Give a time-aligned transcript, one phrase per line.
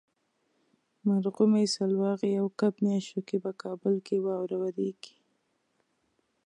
[1.07, 5.15] مرغومي، سلواغې او کب میاشتو کې په کابل کې واوره وریږي.